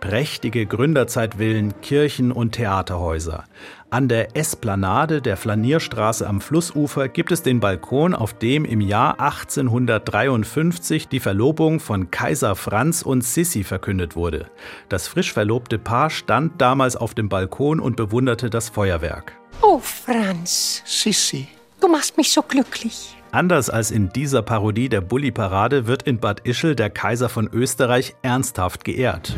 Prächtige 0.00 0.64
Gründerzeitvillen, 0.64 1.78
Kirchen 1.82 2.32
und 2.32 2.52
Theaterhäuser. 2.52 3.44
An 3.90 4.08
der 4.08 4.34
Esplanade 4.34 5.20
der 5.20 5.36
Flanierstraße 5.36 6.26
am 6.26 6.40
Flussufer 6.40 7.10
gibt 7.10 7.32
es 7.32 7.42
den 7.42 7.60
Balkon, 7.60 8.14
auf 8.14 8.32
dem 8.32 8.64
im 8.64 8.80
Jahr 8.80 9.20
1853 9.20 11.08
die 11.08 11.20
Verlobung 11.20 11.78
von 11.78 12.10
Kaiser 12.10 12.54
Franz 12.56 13.02
und 13.02 13.24
Sissi 13.24 13.62
verkündet 13.62 14.16
wurde. 14.16 14.46
Das 14.88 15.06
frisch 15.06 15.34
verlobte 15.34 15.78
Paar 15.78 16.08
stand 16.08 16.62
damals 16.62 16.96
auf 16.96 17.12
dem 17.12 17.28
Balkon 17.28 17.80
und 17.80 17.96
bewunderte 17.96 18.48
das 18.48 18.70
Feuerwerk. 18.70 19.34
Oh, 19.60 19.80
Franz, 19.80 20.82
Sissi, 20.86 21.48
du 21.78 21.88
machst 21.88 22.16
mich 22.16 22.32
so 22.32 22.40
glücklich. 22.40 23.15
Anders 23.36 23.68
als 23.68 23.90
in 23.90 24.08
dieser 24.08 24.40
Parodie 24.40 24.88
der 24.88 25.02
Bulli-Parade 25.02 25.86
wird 25.86 26.04
in 26.04 26.20
Bad 26.20 26.40
Ischl 26.46 26.74
der 26.74 26.88
Kaiser 26.88 27.28
von 27.28 27.50
Österreich 27.52 28.16
ernsthaft 28.22 28.82
geehrt. 28.82 29.36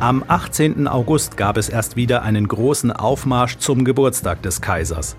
Am 0.00 0.24
18. 0.26 0.88
August 0.88 1.36
gab 1.36 1.56
es 1.56 1.68
erst 1.68 1.94
wieder 1.94 2.22
einen 2.22 2.48
großen 2.48 2.90
Aufmarsch 2.90 3.58
zum 3.58 3.84
Geburtstag 3.84 4.42
des 4.42 4.62
Kaisers. 4.62 5.14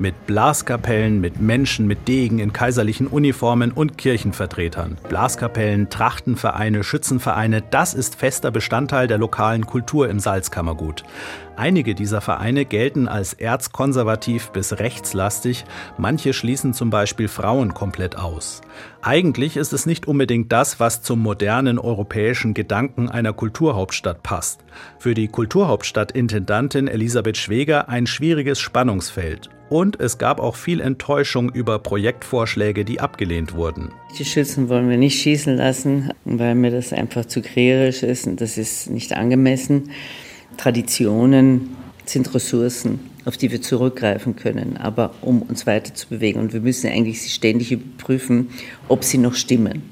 Mit 0.00 0.26
Blaskapellen, 0.26 1.20
mit 1.20 1.40
Menschen 1.40 1.88
mit 1.88 2.06
Degen 2.06 2.38
in 2.38 2.52
kaiserlichen 2.52 3.08
Uniformen 3.08 3.72
und 3.72 3.98
Kirchenvertretern. 3.98 4.96
Blaskapellen, 5.08 5.90
Trachtenvereine, 5.90 6.84
Schützenvereine, 6.84 7.62
das 7.62 7.94
ist 7.94 8.14
fester 8.14 8.52
Bestandteil 8.52 9.08
der 9.08 9.18
lokalen 9.18 9.66
Kultur 9.66 10.08
im 10.08 10.20
Salzkammergut. 10.20 11.02
Einige 11.56 11.96
dieser 11.96 12.20
Vereine 12.20 12.64
gelten 12.64 13.08
als 13.08 13.32
erzkonservativ 13.32 14.50
bis 14.50 14.78
rechtslastig, 14.78 15.64
manche 15.96 16.32
schließen 16.32 16.74
zum 16.74 16.90
Beispiel 16.90 17.26
Frauen 17.26 17.74
komplett 17.74 18.16
aus. 18.16 18.60
Eigentlich 19.02 19.56
ist 19.56 19.72
es 19.72 19.84
nicht 19.84 20.06
unbedingt 20.06 20.52
das, 20.52 20.78
was 20.78 21.02
zum 21.02 21.18
modernen 21.18 21.80
europäischen 21.80 22.54
Gedanken 22.54 23.08
einer 23.08 23.32
Kulturhauptstadt 23.32 24.22
passt. 24.22 24.60
Für 25.00 25.14
die 25.14 25.26
Kulturhauptstadtintendantin 25.26 26.86
Elisabeth 26.86 27.36
Schweger 27.36 27.88
ein 27.88 28.06
schwieriges 28.06 28.60
Spannungsfeld. 28.60 29.50
Und 29.68 30.00
es 30.00 30.16
gab 30.16 30.40
auch 30.40 30.56
viel 30.56 30.80
Enttäuschung 30.80 31.50
über 31.50 31.78
Projektvorschläge, 31.78 32.84
die 32.84 33.00
abgelehnt 33.00 33.54
wurden. 33.54 33.90
Die 34.18 34.24
Schützen 34.24 34.68
wollen 34.68 34.88
wir 34.88 34.96
nicht 34.96 35.20
schießen 35.20 35.56
lassen, 35.56 36.10
weil 36.24 36.54
mir 36.54 36.70
das 36.70 36.92
einfach 36.92 37.26
zu 37.26 37.42
kriegerisch 37.42 38.02
ist 38.02 38.26
und 38.26 38.40
das 38.40 38.56
ist 38.56 38.88
nicht 38.88 39.12
angemessen. 39.12 39.90
Traditionen 40.56 41.76
sind 42.06 42.34
Ressourcen, 42.34 43.00
auf 43.26 43.36
die 43.36 43.52
wir 43.52 43.60
zurückgreifen 43.60 44.36
können, 44.36 44.78
aber 44.78 45.12
um 45.20 45.42
uns 45.42 45.66
weiter 45.66 45.94
zu 45.94 46.08
bewegen. 46.08 46.40
Und 46.40 46.54
wir 46.54 46.60
müssen 46.60 46.88
eigentlich 46.90 47.20
sie 47.20 47.30
ständig 47.30 47.70
überprüfen, 47.72 48.48
ob 48.88 49.04
sie 49.04 49.18
noch 49.18 49.34
stimmen. 49.34 49.82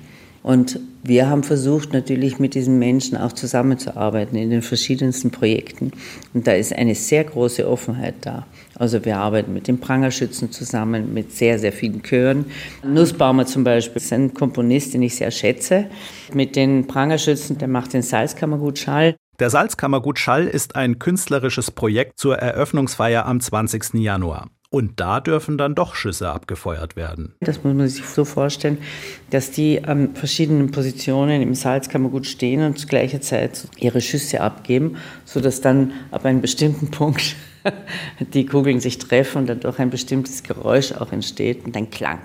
Und 0.42 0.80
wir 1.02 1.28
haben 1.28 1.42
versucht, 1.42 1.92
natürlich 1.92 2.38
mit 2.38 2.54
diesen 2.54 2.78
Menschen 2.78 3.16
auch 3.16 3.32
zusammenzuarbeiten 3.32 4.38
in 4.38 4.50
den 4.50 4.62
verschiedensten 4.62 5.30
Projekten. 5.30 5.90
Und 6.34 6.46
da 6.46 6.52
ist 6.52 6.72
eine 6.72 6.94
sehr 6.94 7.24
große 7.24 7.68
Offenheit 7.68 8.14
da. 8.20 8.46
Also 8.78 9.04
wir 9.04 9.16
arbeiten 9.18 9.52
mit 9.52 9.68
den 9.68 9.80
Prangerschützen 9.80 10.52
zusammen, 10.52 11.14
mit 11.14 11.32
sehr, 11.32 11.58
sehr 11.58 11.72
vielen 11.72 12.02
Chören. 12.02 12.46
Nussbaumer 12.84 13.46
zum 13.46 13.64
Beispiel 13.64 14.02
ist 14.02 14.12
ein 14.12 14.34
Komponist, 14.34 14.94
den 14.94 15.02
ich 15.02 15.16
sehr 15.16 15.30
schätze. 15.30 15.86
Mit 16.32 16.56
den 16.56 16.86
Prangerschützen, 16.86 17.58
der 17.58 17.68
macht 17.68 17.92
den 17.94 18.02
Salzkammergut 18.02 18.78
Schall. 18.78 19.16
Der 19.38 19.50
Salzkammergut 19.50 20.18
Schall 20.18 20.46
ist 20.46 20.76
ein 20.76 20.98
künstlerisches 20.98 21.70
Projekt 21.70 22.18
zur 22.18 22.36
Eröffnungsfeier 22.36 23.26
am 23.26 23.40
20. 23.40 23.94
Januar. 23.94 24.48
Und 24.70 24.98
da 25.00 25.20
dürfen 25.20 25.58
dann 25.58 25.74
doch 25.74 25.94
Schüsse 25.94 26.28
abgefeuert 26.28 26.96
werden. 26.96 27.34
Das 27.40 27.62
muss 27.62 27.74
man 27.74 27.88
sich 27.88 28.04
so 28.04 28.24
vorstellen, 28.24 28.78
dass 29.30 29.50
die 29.50 29.84
an 29.84 30.14
verschiedenen 30.14 30.70
Positionen 30.70 31.40
im 31.40 31.54
Salzkammergut 31.54 32.26
stehen 32.26 32.62
und 32.62 32.78
zu 32.78 32.86
gleicher 32.86 33.20
Zeit 33.20 33.68
ihre 33.78 34.00
Schüsse 34.00 34.40
abgeben, 34.40 34.96
sodass 35.24 35.60
dann 35.60 35.92
ab 36.10 36.24
einem 36.24 36.40
bestimmten 36.40 36.90
Punkt 36.90 37.36
die 38.20 38.46
Kugeln 38.46 38.80
sich 38.80 38.98
treffen 38.98 39.38
und 39.38 39.46
dadurch 39.48 39.78
ein 39.78 39.90
bestimmtes 39.90 40.42
Geräusch 40.42 40.92
auch 40.92 41.12
entsteht 41.12 41.64
und 41.64 41.76
ein 41.76 41.90
Klang. 41.90 42.20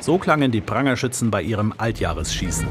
So 0.00 0.18
klangen 0.18 0.52
die 0.52 0.60
Prangerschützen 0.60 1.30
bei 1.30 1.42
ihrem 1.42 1.74
Altjahresschießen. 1.76 2.68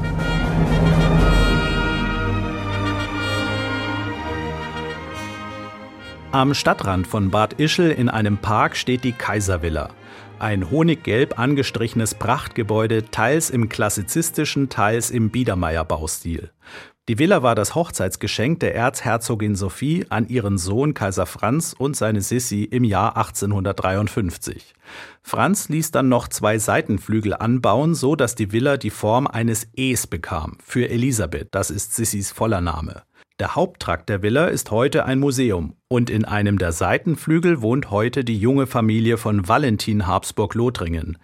Am 6.32 6.54
Stadtrand 6.54 7.06
von 7.06 7.30
Bad 7.30 7.54
Ischl 7.60 7.90
in 7.90 8.08
einem 8.08 8.38
Park 8.38 8.76
steht 8.76 9.04
die 9.04 9.12
Kaiservilla. 9.12 9.90
Ein 10.38 10.70
honiggelb 10.70 11.38
angestrichenes 11.38 12.14
Prachtgebäude, 12.14 13.06
teils 13.10 13.48
im 13.48 13.70
klassizistischen, 13.70 14.68
teils 14.68 15.10
im 15.10 15.30
Biedermeier-Baustil. 15.30 16.50
Die 17.08 17.20
Villa 17.20 17.44
war 17.44 17.54
das 17.54 17.76
Hochzeitsgeschenk 17.76 18.58
der 18.58 18.74
Erzherzogin 18.74 19.54
Sophie 19.54 20.04
an 20.08 20.26
ihren 20.26 20.58
Sohn 20.58 20.92
Kaiser 20.92 21.26
Franz 21.26 21.72
und 21.72 21.94
seine 21.96 22.20
Sissi 22.20 22.64
im 22.64 22.82
Jahr 22.82 23.16
1853. 23.16 24.74
Franz 25.22 25.68
ließ 25.68 25.92
dann 25.92 26.08
noch 26.08 26.26
zwei 26.26 26.58
Seitenflügel 26.58 27.32
anbauen, 27.32 27.94
so 27.94 28.16
dass 28.16 28.34
die 28.34 28.50
Villa 28.50 28.76
die 28.76 28.90
Form 28.90 29.28
eines 29.28 29.68
Es 29.76 30.08
bekam, 30.08 30.58
für 30.64 30.88
Elisabeth, 30.88 31.46
das 31.52 31.70
ist 31.70 31.94
Sissis 31.94 32.32
voller 32.32 32.60
Name. 32.60 33.04
Der 33.38 33.54
Haupttrakt 33.54 34.08
der 34.08 34.22
Villa 34.22 34.46
ist 34.46 34.70
heute 34.70 35.04
ein 35.04 35.18
Museum 35.18 35.74
und 35.88 36.08
in 36.08 36.24
einem 36.24 36.58
der 36.58 36.72
Seitenflügel 36.72 37.60
wohnt 37.60 37.90
heute 37.90 38.24
die 38.24 38.38
junge 38.38 38.66
Familie 38.66 39.18
von 39.18 39.46
Valentin 39.46 40.06
Habsburg-Lothringen. 40.06 41.18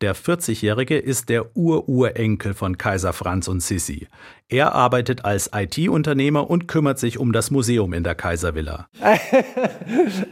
Der 0.00 0.16
40-Jährige 0.16 0.96
ist 0.96 1.28
der 1.28 1.54
Ururenkel 1.54 2.54
von 2.54 2.78
Kaiser 2.78 3.12
Franz 3.12 3.48
und 3.48 3.62
Sissi. 3.62 4.08
Er 4.48 4.74
arbeitet 4.74 5.26
als 5.26 5.50
IT-Unternehmer 5.54 6.48
und 6.48 6.68
kümmert 6.68 6.98
sich 6.98 7.18
um 7.18 7.32
das 7.32 7.50
Museum 7.50 7.92
in 7.92 8.02
der 8.02 8.14
Kaiservilla. 8.14 8.88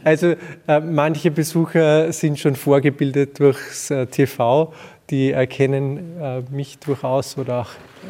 Also 0.03 0.35
äh, 0.67 0.79
manche 0.79 1.31
Besucher 1.31 2.11
sind 2.13 2.39
schon 2.39 2.55
vorgebildet 2.55 3.39
durchs 3.39 3.91
äh, 3.91 4.05
TV 4.07 4.73
die 5.09 5.31
erkennen 5.31 6.19
äh, 6.19 6.41
mich 6.51 6.79
durchaus 6.79 7.37
oder 7.37 7.61
auch 7.61 7.69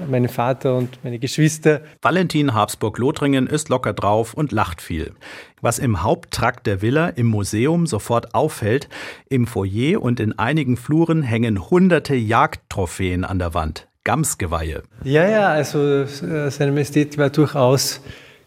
meinen 0.10 0.30
Vater 0.30 0.76
und 0.76 1.04
meine 1.04 1.20
Geschwister. 1.20 1.82
Valentin 2.02 2.54
Habsburg-Lothringen 2.54 3.48
ist 3.48 3.70
locker 3.70 3.94
drauf 3.94 4.34
und 4.34 4.52
lacht 4.52 4.82
viel. 4.82 5.14
Was 5.62 5.80
im 5.80 6.04
Haupttrakt 6.04 6.68
der 6.68 6.82
Villa 6.82 7.10
im 7.10 7.28
Museum 7.28 7.88
sofort 7.88 8.34
auffällt, 8.36 8.90
im 9.30 9.48
Foyer 9.48 10.02
und 10.02 10.20
in 10.20 10.38
einigen 10.38 10.78
Fluren 10.78 11.24
hängen 11.24 11.70
hunderte 11.70 12.16
Jagdtrophäen 12.16 13.24
an 13.24 13.40
der 13.40 13.54
Wand. 13.54 13.88
Gamsgeweihe. 14.04 14.84
Ja, 15.04 15.28
ja, 15.28 15.48
also 15.50 15.80
äh, 15.80 16.50
seine 16.50 16.72
Majestät 16.72 17.18
war 17.18 17.30
durchaus 17.30 18.00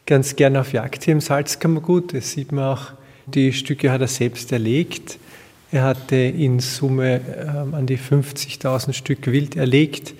ganz 0.06 0.34
gern 0.34 0.56
auf 0.56 0.72
Jagd 0.72 1.04
hier 1.04 1.12
im 1.12 1.20
Salzkammergut. 1.20 2.14
Das 2.14 2.30
sieht 2.32 2.50
man 2.52 2.64
auch. 2.64 2.92
Die 3.26 3.52
Stücke 3.52 3.92
hat 3.92 4.00
er 4.00 4.08
selbst 4.08 4.50
erlegt. 4.52 5.18
Er 5.72 5.84
hatte 5.84 6.16
in 6.16 6.58
Summe 6.58 7.20
ähm, 7.38 7.74
an 7.74 7.86
die 7.86 7.98
50.000 7.98 8.92
Stück 8.92 9.26
Wild 9.28 9.56
erlegt. 9.56 10.14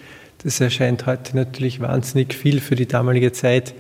Das 0.45 0.61
erscheint 0.61 1.07
heute 1.07 1.37
natürlich 1.37 1.81
wahnsinnig 1.81 2.35
viel. 2.35 2.61
Für 2.61 2.77
die 2.77 2.87
damalige 2.87 3.33
Zeit 3.33 3.75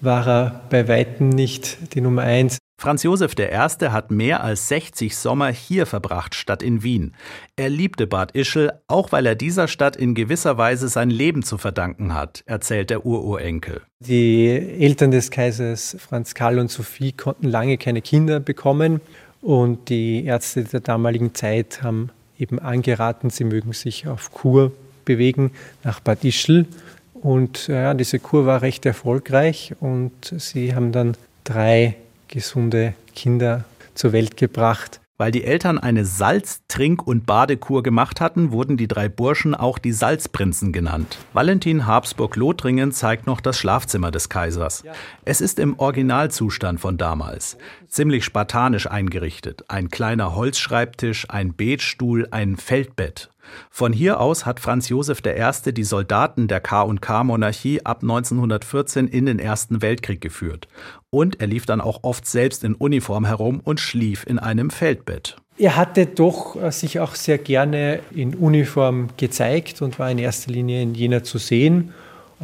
war 0.00 0.26
er 0.26 0.60
bei 0.70 0.86
Weitem 0.86 1.30
nicht 1.30 1.94
die 1.94 2.00
Nummer 2.00 2.22
eins. 2.22 2.58
Franz 2.78 3.02
Josef 3.02 3.32
I. 3.38 3.46
hat 3.88 4.10
mehr 4.10 4.44
als 4.44 4.68
60 4.68 5.16
Sommer 5.16 5.48
hier 5.48 5.86
verbracht, 5.86 6.34
statt 6.34 6.62
in 6.62 6.82
Wien. 6.82 7.14
Er 7.56 7.70
liebte 7.70 8.06
Bad 8.06 8.32
Ischl, 8.32 8.70
auch 8.86 9.12
weil 9.12 9.24
er 9.24 9.34
dieser 9.34 9.66
Stadt 9.66 9.96
in 9.96 10.14
gewisser 10.14 10.58
Weise 10.58 10.88
sein 10.88 11.08
Leben 11.08 11.42
zu 11.42 11.56
verdanken 11.56 12.12
hat, 12.12 12.42
erzählt 12.44 12.90
der 12.90 13.06
Ururenkel. 13.06 13.80
Die 14.00 14.46
Eltern 14.46 15.10
des 15.10 15.30
Kaisers 15.30 15.96
Franz 15.98 16.34
Karl 16.34 16.58
und 16.58 16.70
Sophie 16.70 17.12
konnten 17.12 17.48
lange 17.48 17.78
keine 17.78 18.02
Kinder 18.02 18.40
bekommen 18.40 19.00
und 19.42 19.88
die 19.88 20.24
Ärzte 20.24 20.64
der 20.64 20.80
damaligen 20.80 21.34
Zeit 21.34 21.82
haben 21.82 22.10
eben 22.38 22.58
angeraten, 22.58 23.30
sie 23.30 23.44
mögen 23.44 23.72
sich 23.72 24.06
auf 24.06 24.32
Kur 24.32 24.72
bewegen 25.04 25.52
nach 25.84 26.00
Bad 26.00 26.24
Ischl. 26.24 26.66
Und 27.14 27.68
ja, 27.68 27.94
diese 27.94 28.18
Kur 28.18 28.46
war 28.46 28.62
recht 28.62 28.84
erfolgreich 28.84 29.74
und 29.80 30.12
sie 30.36 30.74
haben 30.74 30.92
dann 30.92 31.16
drei 31.44 31.96
gesunde 32.28 32.94
Kinder 33.14 33.64
zur 33.94 34.12
Welt 34.12 34.36
gebracht. 34.36 35.00
Weil 35.18 35.30
die 35.30 35.44
Eltern 35.44 35.78
eine 35.78 36.04
Salz-, 36.04 36.60
Trink- 36.68 37.06
und 37.06 37.24
Badekur 37.24 37.82
gemacht 37.82 38.20
hatten, 38.20 38.52
wurden 38.52 38.76
die 38.76 38.86
drei 38.86 39.08
Burschen 39.08 39.54
auch 39.54 39.78
die 39.78 39.92
Salzprinzen 39.92 40.72
genannt. 40.72 41.18
Valentin 41.32 41.86
Habsburg-Lothringen 41.86 42.92
zeigt 42.92 43.26
noch 43.26 43.40
das 43.40 43.58
Schlafzimmer 43.58 44.10
des 44.10 44.28
Kaisers. 44.28 44.84
Es 45.24 45.40
ist 45.40 45.58
im 45.58 45.78
Originalzustand 45.78 46.80
von 46.80 46.98
damals. 46.98 47.56
Ziemlich 47.88 48.24
spartanisch 48.24 48.90
eingerichtet. 48.90 49.64
Ein 49.68 49.88
kleiner 49.88 50.34
Holzschreibtisch, 50.34 51.30
ein 51.30 51.54
Betstuhl, 51.54 52.28
ein 52.30 52.56
Feldbett. 52.56 53.30
Von 53.70 53.92
hier 53.92 54.20
aus 54.20 54.46
hat 54.46 54.60
Franz 54.60 54.88
Josef 54.88 55.22
I. 55.24 55.72
die 55.72 55.84
Soldaten 55.84 56.48
der 56.48 56.60
K&K-Monarchie 56.60 57.84
ab 57.84 58.02
1914 58.02 59.08
in 59.08 59.26
den 59.26 59.38
Ersten 59.38 59.82
Weltkrieg 59.82 60.20
geführt. 60.20 60.68
Und 61.10 61.40
er 61.40 61.46
lief 61.46 61.66
dann 61.66 61.80
auch 61.80 62.00
oft 62.02 62.26
selbst 62.26 62.64
in 62.64 62.74
Uniform 62.74 63.24
herum 63.24 63.60
und 63.62 63.80
schlief 63.80 64.24
in 64.26 64.38
einem 64.38 64.70
Feldbett. 64.70 65.36
Er 65.58 65.76
hatte 65.76 66.06
doch 66.06 66.56
äh, 66.56 66.70
sich 66.70 67.00
auch 67.00 67.14
sehr 67.14 67.38
gerne 67.38 68.00
in 68.14 68.34
Uniform 68.34 69.08
gezeigt 69.16 69.80
und 69.80 69.98
war 69.98 70.10
in 70.10 70.18
erster 70.18 70.52
Linie 70.52 70.82
in 70.82 70.94
Jena 70.94 71.22
zu 71.22 71.38
sehen. 71.38 71.94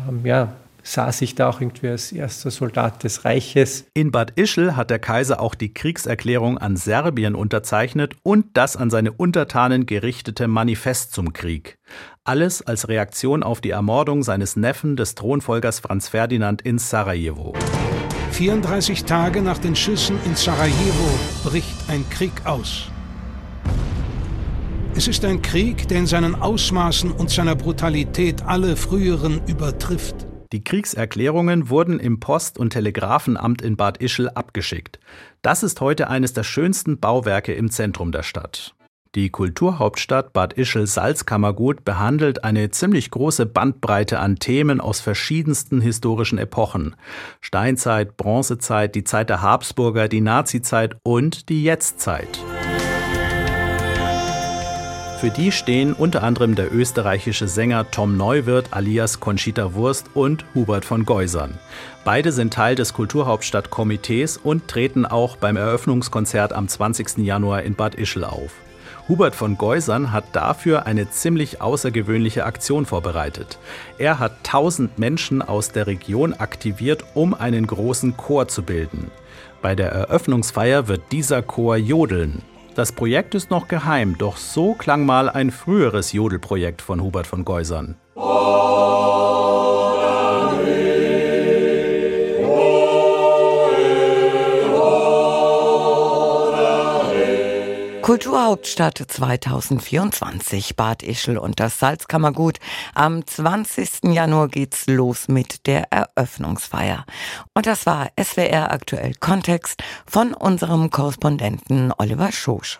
Ähm, 0.08 0.24
ja, 0.24 0.54
sah 0.82 1.12
sich 1.12 1.34
da 1.34 1.48
auch 1.48 1.60
irgendwie 1.60 1.88
als 1.88 2.12
erster 2.12 2.50
Soldat 2.50 3.04
des 3.04 3.24
Reiches. 3.24 3.86
In 3.94 4.10
Bad 4.10 4.32
Ischl 4.36 4.76
hat 4.76 4.90
der 4.90 4.98
Kaiser 4.98 5.40
auch 5.40 5.54
die 5.54 5.72
Kriegserklärung 5.72 6.58
an 6.58 6.76
Serbien 6.76 7.34
unterzeichnet 7.34 8.14
und 8.22 8.46
das 8.54 8.76
an 8.76 8.90
seine 8.90 9.12
Untertanen 9.12 9.86
gerichtete 9.86 10.48
Manifest 10.48 11.12
zum 11.12 11.32
Krieg. 11.32 11.78
Alles 12.24 12.62
als 12.62 12.88
Reaktion 12.88 13.42
auf 13.42 13.60
die 13.60 13.70
Ermordung 13.70 14.22
seines 14.22 14.56
Neffen 14.56 14.96
des 14.96 15.14
Thronfolgers 15.14 15.80
Franz 15.80 16.08
Ferdinand 16.08 16.62
in 16.62 16.78
Sarajevo. 16.78 17.54
34 18.32 19.04
Tage 19.04 19.42
nach 19.42 19.58
den 19.58 19.76
Schüssen 19.76 20.16
in 20.24 20.34
Sarajevo 20.34 21.18
bricht 21.44 21.74
ein 21.88 22.08
Krieg 22.08 22.32
aus. 22.44 22.88
Es 24.94 25.08
ist 25.08 25.24
ein 25.24 25.40
Krieg, 25.40 25.88
der 25.88 25.98
in 25.98 26.06
seinen 26.06 26.34
Ausmaßen 26.34 27.12
und 27.12 27.30
seiner 27.30 27.56
Brutalität 27.56 28.42
alle 28.42 28.76
früheren 28.76 29.40
übertrifft. 29.46 30.26
Die 30.52 30.62
Kriegserklärungen 30.62 31.70
wurden 31.70 31.98
im 31.98 32.20
Post- 32.20 32.58
und 32.58 32.70
Telegrafenamt 32.70 33.62
in 33.62 33.76
Bad 33.76 34.02
Ischl 34.02 34.28
abgeschickt. 34.28 35.00
Das 35.40 35.62
ist 35.62 35.80
heute 35.80 36.08
eines 36.08 36.34
der 36.34 36.44
schönsten 36.44 37.00
Bauwerke 37.00 37.54
im 37.54 37.70
Zentrum 37.70 38.12
der 38.12 38.22
Stadt. 38.22 38.74
Die 39.14 39.30
Kulturhauptstadt 39.30 40.32
Bad 40.32 40.54
Ischl 40.54 40.86
Salzkammergut 40.86 41.84
behandelt 41.84 42.44
eine 42.44 42.70
ziemlich 42.70 43.10
große 43.10 43.46
Bandbreite 43.46 44.18
an 44.20 44.36
Themen 44.36 44.80
aus 44.80 45.00
verschiedensten 45.00 45.80
historischen 45.80 46.38
Epochen. 46.38 46.96
Steinzeit, 47.40 48.16
Bronzezeit, 48.16 48.94
die 48.94 49.04
Zeit 49.04 49.30
der 49.30 49.42
Habsburger, 49.42 50.08
die 50.08 50.22
Nazizeit 50.22 50.96
und 51.02 51.48
die 51.48 51.62
Jetztzeit. 51.62 52.42
Für 55.22 55.30
die 55.30 55.52
stehen 55.52 55.92
unter 55.92 56.24
anderem 56.24 56.56
der 56.56 56.74
österreichische 56.74 57.46
Sänger 57.46 57.88
Tom 57.92 58.16
Neuwirth 58.16 58.72
alias 58.72 59.20
Conchita 59.20 59.72
Wurst 59.74 60.06
und 60.14 60.44
Hubert 60.52 60.84
von 60.84 61.04
Geusern. 61.06 61.60
Beide 62.04 62.32
sind 62.32 62.52
Teil 62.52 62.74
des 62.74 62.92
Kulturhauptstadtkomitees 62.92 64.36
und 64.36 64.66
treten 64.66 65.06
auch 65.06 65.36
beim 65.36 65.56
Eröffnungskonzert 65.56 66.52
am 66.52 66.66
20. 66.66 67.18
Januar 67.18 67.62
in 67.62 67.76
Bad 67.76 67.94
Ischl 67.94 68.24
auf. 68.24 68.50
Hubert 69.06 69.36
von 69.36 69.56
Geusern 69.56 70.10
hat 70.10 70.24
dafür 70.32 70.86
eine 70.86 71.08
ziemlich 71.08 71.60
außergewöhnliche 71.60 72.44
Aktion 72.44 72.84
vorbereitet. 72.84 73.60
Er 73.98 74.18
hat 74.18 74.38
1000 74.38 74.98
Menschen 74.98 75.40
aus 75.40 75.70
der 75.70 75.86
Region 75.86 76.32
aktiviert, 76.32 77.04
um 77.14 77.32
einen 77.32 77.68
großen 77.68 78.16
Chor 78.16 78.48
zu 78.48 78.64
bilden. 78.64 79.12
Bei 79.62 79.76
der 79.76 79.92
Eröffnungsfeier 79.92 80.88
wird 80.88 81.12
dieser 81.12 81.42
Chor 81.42 81.76
jodeln. 81.76 82.42
Das 82.74 82.90
Projekt 82.92 83.34
ist 83.34 83.50
noch 83.50 83.68
geheim, 83.68 84.16
doch 84.16 84.38
so 84.38 84.72
klang 84.72 85.04
mal 85.04 85.28
ein 85.28 85.50
früheres 85.50 86.12
Jodelprojekt 86.12 86.80
von 86.80 87.02
Hubert 87.02 87.26
von 87.26 87.44
Geusern. 87.44 87.96
Kulturhauptstadt 98.12 99.02
2024 99.08 100.76
Bad 100.76 101.02
Ischl 101.02 101.38
und 101.38 101.60
das 101.60 101.78
Salzkammergut. 101.78 102.58
Am 102.94 103.26
20. 103.26 104.12
Januar 104.12 104.48
geht's 104.48 104.86
los 104.86 105.28
mit 105.28 105.66
der 105.66 105.90
Eröffnungsfeier. 105.90 107.06
Und 107.54 107.64
das 107.66 107.86
war 107.86 108.10
SWR 108.22 108.70
aktuell 108.70 109.14
Kontext 109.14 109.82
von 110.04 110.34
unserem 110.34 110.90
Korrespondenten 110.90 111.90
Oliver 111.96 112.32
Schosch. 112.32 112.78